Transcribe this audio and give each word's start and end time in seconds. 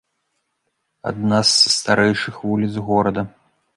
Адна 1.11 1.41
са 1.51 1.69
старэйшых 1.77 2.35
вуліц 2.47 2.73
горада. 2.89 3.21